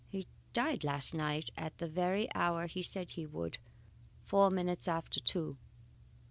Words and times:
He 0.09 0.25
died 0.51 0.83
last 0.83 1.13
night 1.13 1.51
at 1.55 1.77
the 1.77 1.87
very 1.87 2.27
hour 2.33 2.65
he 2.65 2.81
said 2.81 3.11
he 3.11 3.27
would 3.27 3.59
four 4.25 4.49
minutes 4.49 4.87
after 4.87 5.19
two." 5.19 5.59